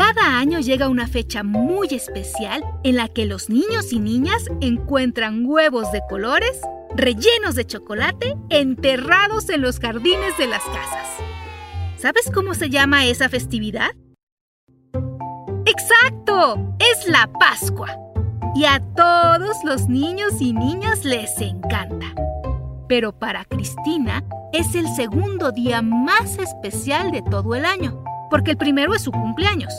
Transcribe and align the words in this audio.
Cada 0.00 0.38
año 0.38 0.60
llega 0.60 0.88
una 0.88 1.06
fecha 1.06 1.42
muy 1.42 1.88
especial 1.88 2.64
en 2.84 2.96
la 2.96 3.08
que 3.08 3.26
los 3.26 3.50
niños 3.50 3.92
y 3.92 3.98
niñas 3.98 4.46
encuentran 4.62 5.44
huevos 5.44 5.92
de 5.92 6.00
colores 6.08 6.58
rellenos 6.96 7.54
de 7.54 7.66
chocolate 7.66 8.34
enterrados 8.48 9.50
en 9.50 9.60
los 9.60 9.78
jardines 9.78 10.38
de 10.38 10.46
las 10.46 10.62
casas. 10.62 11.06
¿Sabes 11.98 12.30
cómo 12.32 12.54
se 12.54 12.70
llama 12.70 13.04
esa 13.04 13.28
festividad? 13.28 13.90
¡Exacto! 15.66 16.74
Es 16.78 17.06
la 17.06 17.30
Pascua. 17.38 17.94
Y 18.56 18.64
a 18.64 18.80
todos 18.96 19.54
los 19.66 19.86
niños 19.86 20.40
y 20.40 20.54
niñas 20.54 21.04
les 21.04 21.38
encanta. 21.42 22.14
Pero 22.88 23.12
para 23.12 23.44
Cristina 23.44 24.24
es 24.54 24.74
el 24.74 24.88
segundo 24.96 25.52
día 25.52 25.82
más 25.82 26.38
especial 26.38 27.10
de 27.10 27.20
todo 27.20 27.54
el 27.54 27.66
año 27.66 28.02
porque 28.30 28.52
el 28.52 28.56
primero 28.56 28.94
es 28.94 29.02
su 29.02 29.10
cumpleaños. 29.10 29.72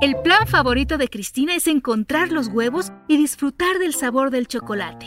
El 0.00 0.16
plan 0.22 0.46
favorito 0.46 0.98
de 0.98 1.08
Cristina 1.08 1.54
es 1.54 1.66
encontrar 1.66 2.32
los 2.32 2.48
huevos 2.48 2.92
y 3.06 3.16
disfrutar 3.16 3.78
del 3.78 3.94
sabor 3.94 4.30
del 4.30 4.48
chocolate. 4.48 5.06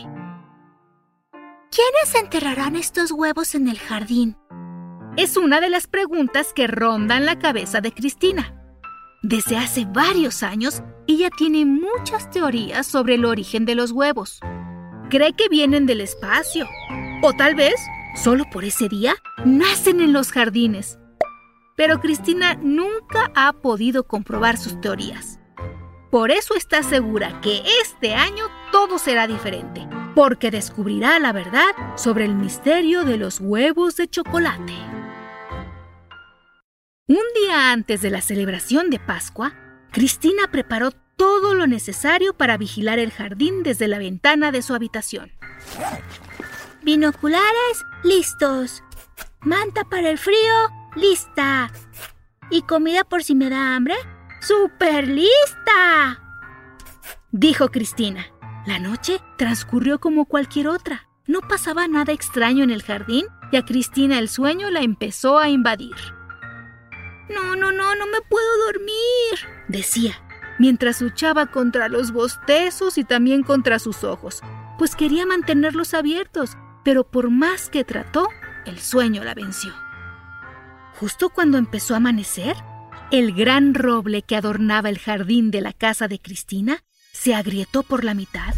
¿Quiénes 1.70 2.16
enterrarán 2.18 2.76
estos 2.76 3.12
huevos 3.12 3.56
en 3.56 3.68
el 3.68 3.78
jardín? 3.78 4.38
Es 5.18 5.36
una 5.36 5.60
de 5.60 5.70
las 5.70 5.88
preguntas 5.88 6.54
que 6.54 6.68
rondan 6.68 7.26
la 7.26 7.40
cabeza 7.40 7.82
de 7.82 7.92
Cristina. 7.92 8.54
Desde 9.22 9.58
hace 9.58 9.86
varios 9.86 10.44
años, 10.44 10.82
ella 11.08 11.30
tiene 11.38 11.66
muchas 11.66 12.30
teorías 12.30 12.86
sobre 12.88 13.16
el 13.16 13.26
origen 13.26 13.66
de 13.66 13.76
los 13.76 13.92
huevos. 13.92 14.40
Cree 15.10 15.34
que 15.34 15.50
vienen 15.50 15.86
del 15.86 16.00
espacio. 16.00 16.68
O 17.22 17.34
tal 17.34 17.56
vez, 17.56 17.76
solo 18.16 18.46
por 18.50 18.64
ese 18.64 18.88
día, 18.88 19.16
nacen 19.44 20.00
en 20.00 20.14
los 20.14 20.32
jardines 20.32 21.00
pero 21.76 22.00
Cristina 22.00 22.56
nunca 22.56 23.32
ha 23.36 23.54
podido 23.54 24.08
comprobar 24.08 24.58
sus 24.58 24.80
teorías. 24.82 25.40
Por 26.10 26.32
eso 26.32 26.56
está 26.56 26.82
segura 26.84 27.42
que 27.42 27.62
este 27.82 28.16
año 28.16 28.46
todo 28.72 28.98
será 28.98 29.28
diferente, 29.28 29.88
porque 30.16 30.52
descubrirá 30.52 31.20
la 31.20 31.34
verdad 31.34 31.76
sobre 31.98 32.26
el 32.26 32.36
misterio 32.36 33.04
de 33.04 33.18
los 33.18 33.42
huevos 33.42 33.98
de 33.98 34.08
chocolate. 34.08 34.74
Un 37.08 37.24
día 37.40 37.72
antes 37.72 38.02
de 38.02 38.10
la 38.10 38.22
celebración 38.22 38.90
de 38.90 39.00
Pascua, 39.00 39.54
Cristina 39.92 40.50
preparó 40.52 40.92
todo 41.18 41.54
lo 41.54 41.68
necesario 41.68 42.34
para 42.34 42.58
vigilar 42.58 43.00
el 43.00 43.12
jardín 43.12 43.64
desde 43.64 43.88
la 43.88 44.00
ventana 44.00 44.52
de 44.52 44.62
su 44.62 44.74
habitación. 44.74 45.32
Binoculares 46.82 47.86
listos. 48.04 48.84
Manta 49.42 49.84
para 49.84 50.10
el 50.10 50.18
frío 50.18 50.54
¡Lista! 50.96 51.72
¿Y 52.50 52.62
comida 52.62 53.04
por 53.04 53.24
si 53.24 53.36
me 53.36 53.50
da 53.50 53.76
hambre? 53.76 53.96
¡Súper 54.42 55.08
lista! 55.08 56.22
Dijo 57.32 57.70
Cristina. 57.70 58.28
La 58.66 58.80
noche 58.80 59.20
transcurrió 59.38 60.00
como 60.00 60.26
cualquier 60.26 60.68
otra. 60.68 61.08
No 61.28 61.42
pasaba 61.42 61.88
nada 61.88 62.14
extraño 62.14 62.64
en 62.64 62.72
el 62.72 62.82
jardín 62.82 63.26
y 63.52 63.58
a 63.58 63.66
Cristina 63.66 64.20
el 64.20 64.30
sueño 64.30 64.70
la 64.72 64.82
empezó 64.82 65.38
a 65.38 65.50
invadir. 65.50 65.96
No, 67.30 67.56
no, 67.56 67.72
no, 67.72 67.96
no 67.96 68.06
me 68.08 68.22
puedo 68.30 68.66
dormir, 68.68 69.66
decía, 69.68 70.14
mientras 70.60 71.02
luchaba 71.02 71.48
contra 71.48 71.90
los 71.90 72.12
bostezos 72.12 72.98
y 72.98 73.04
también 73.04 73.44
contra 73.44 73.80
sus 73.80 74.04
ojos, 74.04 74.42
pues 74.78 74.96
quería 74.96 75.26
mantenerlos 75.26 75.94
abiertos, 75.94 76.56
pero 76.84 77.04
por 77.04 77.32
más 77.32 77.70
que 77.70 77.84
trató, 77.84 78.28
el 78.66 78.80
sueño 78.80 79.24
la 79.24 79.34
venció. 79.34 79.74
Justo 81.00 81.30
cuando 81.30 81.58
empezó 81.58 81.94
a 81.94 81.98
amanecer, 81.98 82.56
el 83.12 83.34
gran 83.34 83.74
roble 83.74 84.22
que 84.22 84.38
adornaba 84.38 84.90
el 84.90 84.98
jardín 84.98 85.52
de 85.52 85.60
la 85.60 85.74
casa 85.74 86.08
de 86.08 86.20
Cristina 86.20 86.84
se 87.12 87.36
agrietó 87.36 87.84
por 87.84 88.06
la 88.06 88.14
mitad 88.14 88.54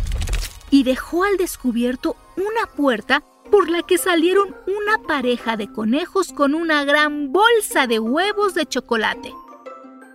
y 0.69 0.83
dejó 0.83 1.23
al 1.23 1.37
descubierto 1.37 2.15
una 2.35 2.67
puerta 2.75 3.23
por 3.49 3.71
la 3.71 3.81
que 3.81 3.97
salieron 3.97 4.55
una 4.67 5.01
pareja 5.07 5.57
de 5.57 5.71
conejos 5.71 6.31
con 6.31 6.53
una 6.53 6.83
gran 6.83 7.31
bolsa 7.31 7.87
de 7.87 7.97
huevos 7.97 8.53
de 8.53 8.67
chocolate. 8.67 9.33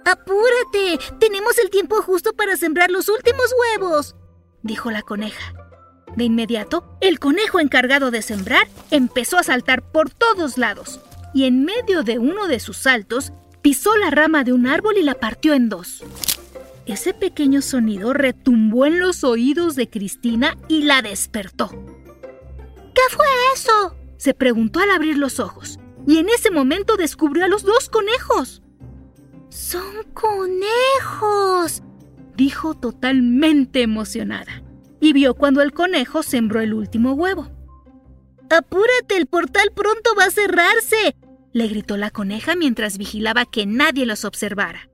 ¡Apúrate! 0.05 1.01
Tenemos 1.19 1.59
el 1.59 1.71
tiempo 1.71 2.03
justo 2.03 2.35
para 2.35 2.57
sembrar 2.57 2.91
los 2.91 3.09
últimos 3.09 3.53
huevos, 3.61 4.15
dijo 4.63 4.93
la 4.93 5.03
coneja. 5.03 5.55
De 6.17 6.25
inmediato, 6.25 6.99
el 7.01 7.19
conejo 7.19 7.59
encargado 7.59 8.11
de 8.11 8.23
sembrar 8.23 8.69
empezó 8.91 9.39
a 9.39 9.43
saltar 9.43 9.83
por 9.91 10.11
todos 10.11 10.59
lados 10.59 11.01
y 11.35 11.45
en 11.45 11.65
medio 11.65 12.03
de 12.03 12.19
uno 12.19 12.47
de 12.47 12.61
sus 12.61 12.77
saltos 12.77 13.33
pisó 13.63 13.97
la 13.97 14.11
rama 14.11 14.45
de 14.45 14.53
un 14.53 14.67
árbol 14.67 14.97
y 14.99 15.03
la 15.03 15.15
partió 15.15 15.55
en 15.55 15.69
dos. 15.69 16.03
Ese 16.87 17.15
pequeño 17.15 17.63
sonido 17.63 18.13
retumbó 18.13 18.87
en 18.87 18.99
los 18.99 19.23
oídos 19.23 19.77
de 19.77 19.89
Cristina 19.89 20.57
y 20.69 20.83
la 20.83 21.01
despertó. 21.01 21.69
¿Qué 22.95 23.03
fue 23.11 23.27
eso? 23.55 23.97
se 24.17 24.35
preguntó 24.35 24.81
al 24.81 24.91
abrir 24.91 25.19
los 25.19 25.41
ojos, 25.41 25.81
y 26.07 26.19
en 26.19 26.29
ese 26.29 26.51
momento 26.51 26.97
descubrió 26.97 27.45
a 27.45 27.49
los 27.49 27.65
dos 27.65 27.89
conejos. 27.89 28.63
¡Son 29.49 30.05
conejos! 30.15 31.83
dijo 32.37 32.75
totalmente 32.75 33.83
emocionada, 33.83 34.63
y 35.01 35.13
vio 35.13 35.35
cuando 35.35 35.63
el 35.63 35.73
conejo 35.73 36.23
sembró 36.23 36.61
el 36.61 36.75
último 36.75 37.13
huevo. 37.13 37.51
¡Apúrate! 38.57 39.17
El 39.17 39.27
portal 39.27 39.71
pronto 39.75 40.11
va 40.19 40.27
a 40.27 40.31
cerrarse 40.31 41.17
le 41.53 41.69
gritó 41.69 41.97
la 41.97 42.11
coneja 42.11 42.57
mientras 42.57 42.99
vigilaba 42.99 43.45
que 43.45 43.67
nadie 43.67 44.07
los 44.07 44.25
observara. 44.25 44.89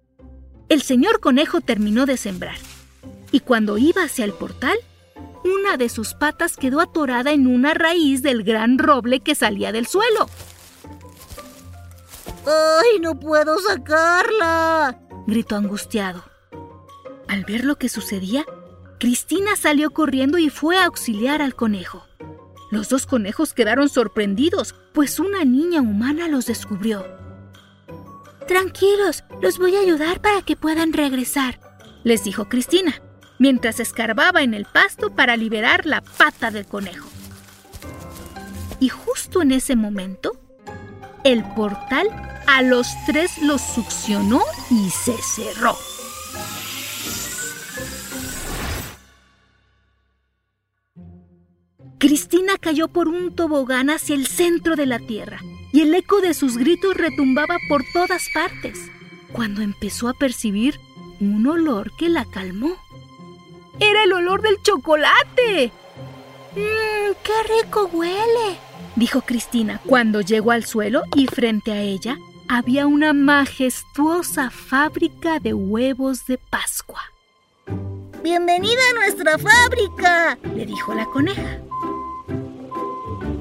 El 0.68 0.82
señor 0.82 1.20
conejo 1.20 1.60
terminó 1.60 2.04
de 2.04 2.16
sembrar, 2.16 2.58
y 3.30 3.40
cuando 3.40 3.78
iba 3.78 4.02
hacia 4.02 4.24
el 4.24 4.32
portal, 4.32 4.76
una 5.44 5.76
de 5.76 5.88
sus 5.88 6.14
patas 6.14 6.56
quedó 6.56 6.80
atorada 6.80 7.30
en 7.30 7.46
una 7.46 7.74
raíz 7.74 8.22
del 8.22 8.42
gran 8.42 8.78
roble 8.78 9.20
que 9.20 9.34
salía 9.34 9.72
del 9.72 9.86
suelo. 9.86 10.28
¡Ay, 12.44 13.00
no 13.00 13.18
puedo 13.18 13.58
sacarla! 13.60 14.98
gritó 15.26 15.56
angustiado. 15.56 16.24
Al 17.28 17.44
ver 17.44 17.64
lo 17.64 17.76
que 17.76 17.88
sucedía, 17.88 18.44
Cristina 18.98 19.54
salió 19.56 19.90
corriendo 19.90 20.38
y 20.38 20.50
fue 20.50 20.76
a 20.76 20.86
auxiliar 20.86 21.40
al 21.40 21.54
conejo. 21.54 22.07
Los 22.70 22.88
dos 22.88 23.06
conejos 23.06 23.54
quedaron 23.54 23.88
sorprendidos, 23.88 24.74
pues 24.92 25.18
una 25.18 25.44
niña 25.44 25.80
humana 25.80 26.28
los 26.28 26.46
descubrió. 26.46 27.04
Tranquilos, 28.46 29.24
los 29.40 29.58
voy 29.58 29.76
a 29.76 29.80
ayudar 29.80 30.20
para 30.20 30.42
que 30.42 30.56
puedan 30.56 30.92
regresar, 30.92 31.60
les 32.04 32.24
dijo 32.24 32.48
Cristina, 32.48 33.02
mientras 33.38 33.80
escarbaba 33.80 34.42
en 34.42 34.54
el 34.54 34.64
pasto 34.64 35.14
para 35.14 35.36
liberar 35.36 35.86
la 35.86 36.00
pata 36.02 36.50
del 36.50 36.66
conejo. 36.66 37.08
Y 38.80 38.88
justo 38.88 39.42
en 39.42 39.52
ese 39.52 39.76
momento, 39.76 40.32
el 41.24 41.44
portal 41.54 42.08
a 42.46 42.62
los 42.62 42.86
tres 43.06 43.38
los 43.42 43.60
succionó 43.60 44.42
y 44.70 44.90
se 44.90 45.16
cerró. 45.22 45.76
Cayó 52.58 52.88
por 52.88 53.08
un 53.08 53.34
tobogán 53.34 53.90
hacia 53.90 54.14
el 54.14 54.26
centro 54.26 54.76
de 54.76 54.86
la 54.86 54.98
tierra 54.98 55.40
y 55.72 55.80
el 55.80 55.94
eco 55.94 56.20
de 56.20 56.34
sus 56.34 56.56
gritos 56.56 56.96
retumbaba 56.96 57.56
por 57.68 57.84
todas 57.92 58.28
partes, 58.32 58.90
cuando 59.32 59.62
empezó 59.62 60.08
a 60.08 60.14
percibir 60.14 60.80
un 61.20 61.46
olor 61.46 61.92
que 61.96 62.08
la 62.08 62.24
calmó. 62.24 62.76
¡Era 63.80 64.04
el 64.04 64.12
olor 64.12 64.42
del 64.42 64.60
chocolate! 64.62 65.72
¡Mmm, 66.56 67.14
qué 67.22 67.62
rico 67.62 67.90
huele! 67.92 68.58
dijo 68.96 69.20
Cristina 69.22 69.80
cuando 69.86 70.20
llegó 70.20 70.50
al 70.50 70.64
suelo 70.64 71.02
y 71.14 71.26
frente 71.26 71.72
a 71.72 71.82
ella 71.82 72.18
había 72.48 72.86
una 72.86 73.12
majestuosa 73.12 74.50
fábrica 74.50 75.38
de 75.38 75.54
huevos 75.54 76.26
de 76.26 76.38
Pascua. 76.38 77.02
Bienvenida 78.22 78.80
a 78.90 78.94
nuestra 78.94 79.38
fábrica, 79.38 80.38
le 80.54 80.66
dijo 80.66 80.94
la 80.94 81.04
coneja. 81.06 81.60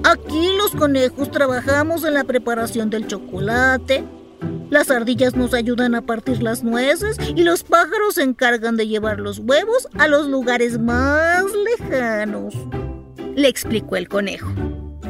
Aquí 0.07 0.51
los 0.57 0.71
conejos 0.71 1.31
trabajamos 1.31 2.05
en 2.05 2.13
la 2.13 2.23
preparación 2.23 2.89
del 2.89 3.07
chocolate. 3.07 4.05
Las 4.69 4.89
ardillas 4.89 5.35
nos 5.35 5.53
ayudan 5.53 5.95
a 5.95 6.01
partir 6.01 6.41
las 6.41 6.63
nueces 6.63 7.17
y 7.35 7.43
los 7.43 7.65
pájaros 7.65 8.15
se 8.15 8.23
encargan 8.23 8.77
de 8.77 8.87
llevar 8.87 9.19
los 9.19 9.39
huevos 9.39 9.89
a 9.99 10.07
los 10.07 10.29
lugares 10.29 10.79
más 10.79 11.43
lejanos. 11.81 12.53
Le 13.35 13.49
explicó 13.49 13.97
el 13.97 14.07
conejo 14.07 14.49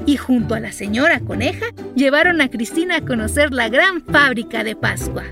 y 0.08 0.18
junto 0.18 0.56
a 0.56 0.60
la 0.60 0.72
señora 0.72 1.20
coneja 1.20 1.68
llevaron 1.94 2.42
a 2.42 2.50
Cristina 2.50 2.96
a 2.96 3.06
conocer 3.06 3.54
la 3.54 3.70
gran 3.70 4.04
fábrica 4.04 4.64
de 4.64 4.76
Pascua. 4.76 5.26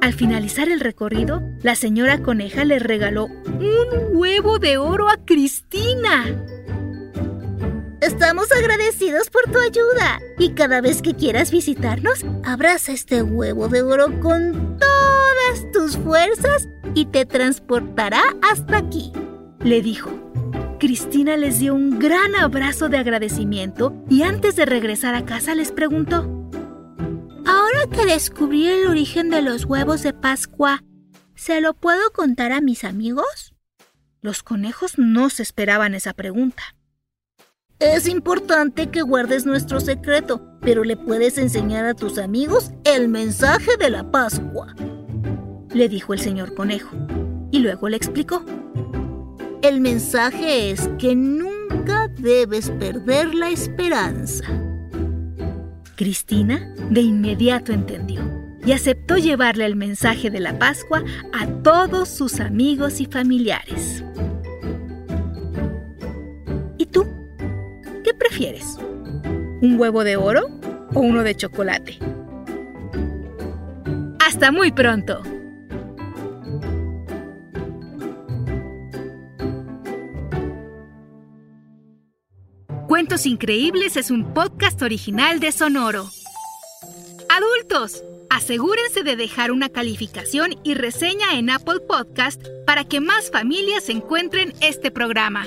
Al 0.00 0.12
finalizar 0.12 0.68
el 0.68 0.80
recorrido, 0.80 1.40
la 1.62 1.76
señora 1.76 2.20
coneja 2.20 2.64
le 2.64 2.80
regaló 2.80 3.26
un 3.26 4.16
huevo 4.16 4.58
de 4.58 4.76
oro 4.76 5.08
a 5.08 5.24
Cristina. 5.24 6.24
Estamos 8.04 8.52
agradecidos 8.52 9.30
por 9.30 9.50
tu 9.50 9.58
ayuda 9.58 10.20
y 10.38 10.50
cada 10.50 10.82
vez 10.82 11.00
que 11.00 11.14
quieras 11.14 11.50
visitarnos, 11.50 12.22
abraza 12.44 12.92
este 12.92 13.22
huevo 13.22 13.68
de 13.68 13.80
oro 13.80 14.20
con 14.20 14.76
todas 14.78 15.72
tus 15.72 15.96
fuerzas 15.96 16.68
y 16.94 17.06
te 17.06 17.24
transportará 17.24 18.22
hasta 18.42 18.76
aquí, 18.76 19.10
le 19.60 19.80
dijo. 19.80 20.10
Cristina 20.78 21.38
les 21.38 21.60
dio 21.60 21.74
un 21.74 21.98
gran 21.98 22.36
abrazo 22.36 22.90
de 22.90 22.98
agradecimiento 22.98 23.94
y 24.10 24.20
antes 24.20 24.54
de 24.54 24.66
regresar 24.66 25.14
a 25.14 25.24
casa 25.24 25.54
les 25.54 25.72
preguntó, 25.72 26.24
Ahora 27.46 27.86
que 27.90 28.04
descubrí 28.04 28.68
el 28.68 28.86
origen 28.86 29.30
de 29.30 29.40
los 29.40 29.64
huevos 29.64 30.02
de 30.02 30.12
Pascua, 30.12 30.84
¿se 31.36 31.62
lo 31.62 31.72
puedo 31.72 32.12
contar 32.12 32.52
a 32.52 32.60
mis 32.60 32.84
amigos? 32.84 33.54
Los 34.20 34.42
conejos 34.42 34.98
no 34.98 35.30
se 35.30 35.42
esperaban 35.42 35.94
esa 35.94 36.12
pregunta. 36.12 36.74
Es 37.80 38.08
importante 38.08 38.88
que 38.90 39.02
guardes 39.02 39.46
nuestro 39.46 39.80
secreto, 39.80 40.40
pero 40.60 40.84
le 40.84 40.96
puedes 40.96 41.38
enseñar 41.38 41.84
a 41.84 41.94
tus 41.94 42.18
amigos 42.18 42.70
el 42.84 43.08
mensaje 43.08 43.76
de 43.76 43.90
la 43.90 44.10
Pascua, 44.10 44.74
le 45.72 45.88
dijo 45.88 46.14
el 46.14 46.20
señor 46.20 46.54
conejo, 46.54 46.96
y 47.50 47.58
luego 47.58 47.88
le 47.88 47.96
explicó. 47.96 48.44
El 49.62 49.80
mensaje 49.80 50.70
es 50.70 50.88
que 50.98 51.16
nunca 51.16 52.08
debes 52.16 52.70
perder 52.70 53.34
la 53.34 53.50
esperanza. 53.50 54.44
Cristina 55.96 56.72
de 56.90 57.00
inmediato 57.00 57.72
entendió 57.72 58.22
y 58.64 58.72
aceptó 58.72 59.16
llevarle 59.16 59.66
el 59.66 59.74
mensaje 59.74 60.30
de 60.30 60.40
la 60.40 60.58
Pascua 60.58 61.02
a 61.32 61.46
todos 61.62 62.08
sus 62.08 62.40
amigos 62.40 63.00
y 63.00 63.06
familiares. 63.06 64.04
¿Un 69.60 69.76
huevo 69.78 70.02
de 70.02 70.16
oro 70.16 70.48
o 70.92 71.00
uno 71.00 71.22
de 71.22 71.36
chocolate? 71.36 71.98
Hasta 74.26 74.50
muy 74.50 74.72
pronto. 74.72 75.22
Cuentos 82.88 83.24
Increíbles 83.26 83.96
es 83.96 84.10
un 84.10 84.34
podcast 84.34 84.82
original 84.82 85.38
de 85.38 85.52
Sonoro. 85.52 86.10
Adultos, 87.28 88.02
asegúrense 88.30 89.04
de 89.04 89.14
dejar 89.14 89.52
una 89.52 89.68
calificación 89.68 90.56
y 90.64 90.74
reseña 90.74 91.38
en 91.38 91.50
Apple 91.50 91.80
Podcast 91.86 92.44
para 92.66 92.84
que 92.84 92.98
más 92.98 93.30
familias 93.30 93.88
encuentren 93.88 94.52
este 94.60 94.90
programa. 94.90 95.46